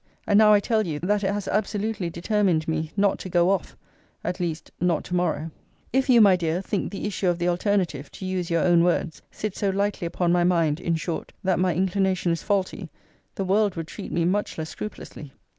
And 0.25 0.39
now 0.39 0.51
I 0.51 0.59
tell 0.59 0.87
you, 0.87 0.97
that 1.01 1.23
it 1.23 1.31
has 1.31 1.47
absolutely 1.47 2.09
determined 2.09 2.67
me 2.67 2.91
not 2.97 3.19
to 3.19 3.29
go 3.29 3.51
off; 3.51 3.77
at 4.23 4.39
least 4.39 4.71
not 4.81 5.03
to 5.03 5.15
morrow. 5.15 5.51
If 5.93 6.09
you, 6.09 6.21
my 6.21 6.35
dear, 6.35 6.59
think 6.59 6.91
the 6.91 7.05
issue 7.05 7.27
of 7.27 7.37
the 7.37 7.47
alternative 7.47 8.11
(to 8.13 8.25
use 8.25 8.49
your 8.49 8.63
own 8.63 8.83
words) 8.83 9.21
sits 9.29 9.59
so 9.59 9.69
lightly 9.69 10.07
upon 10.07 10.31
my 10.31 10.43
mind, 10.43 10.79
in 10.79 10.95
short, 10.95 11.31
that 11.43 11.59
my 11.59 11.75
inclination 11.75 12.31
is 12.31 12.41
faulty; 12.41 12.89
the 13.35 13.45
world 13.45 13.75
would 13.75 13.85
treat 13.85 14.11
me 14.11 14.25
much 14.25 14.57
less 14.57 14.71
scrupulously. 14.71 15.33